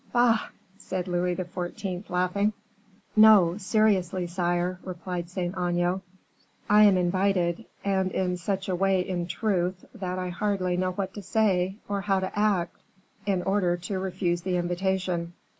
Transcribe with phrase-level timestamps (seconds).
[0.11, 0.47] "Bah!"
[0.79, 2.53] said Louis XIV., laughing.
[3.15, 6.01] "No, seriously, sire," replied Saint Aignan,
[6.67, 11.13] "I am invited; and in such a way, in truth, that I hardly know what
[11.13, 12.81] to say, or how to act,
[13.27, 15.33] in order to refuse the invitation."